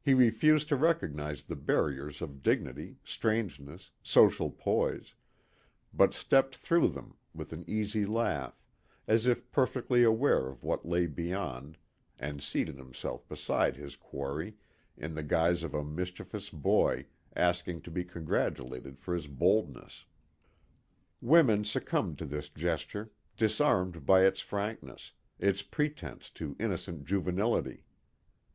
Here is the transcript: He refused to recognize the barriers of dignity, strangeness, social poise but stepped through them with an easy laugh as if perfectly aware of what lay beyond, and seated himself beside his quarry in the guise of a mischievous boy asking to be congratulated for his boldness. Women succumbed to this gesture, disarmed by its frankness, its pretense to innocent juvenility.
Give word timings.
He 0.00 0.14
refused 0.14 0.70
to 0.70 0.76
recognize 0.76 1.42
the 1.42 1.54
barriers 1.54 2.22
of 2.22 2.42
dignity, 2.42 2.96
strangeness, 3.04 3.90
social 4.02 4.50
poise 4.50 5.14
but 5.92 6.14
stepped 6.14 6.56
through 6.56 6.88
them 6.88 7.16
with 7.34 7.52
an 7.52 7.66
easy 7.68 8.06
laugh 8.06 8.58
as 9.06 9.26
if 9.26 9.50
perfectly 9.52 10.02
aware 10.04 10.48
of 10.48 10.64
what 10.64 10.88
lay 10.88 11.06
beyond, 11.06 11.76
and 12.18 12.42
seated 12.42 12.78
himself 12.78 13.28
beside 13.28 13.76
his 13.76 13.94
quarry 13.94 14.56
in 14.96 15.14
the 15.14 15.22
guise 15.22 15.62
of 15.62 15.74
a 15.74 15.84
mischievous 15.84 16.48
boy 16.48 17.04
asking 17.36 17.82
to 17.82 17.90
be 17.90 18.04
congratulated 18.04 18.98
for 18.98 19.12
his 19.12 19.26
boldness. 19.26 20.06
Women 21.20 21.62
succumbed 21.66 22.16
to 22.20 22.24
this 22.24 22.48
gesture, 22.48 23.10
disarmed 23.36 24.06
by 24.06 24.24
its 24.24 24.40
frankness, 24.40 25.12
its 25.38 25.60
pretense 25.60 26.30
to 26.30 26.56
innocent 26.58 27.04
juvenility. 27.04 27.84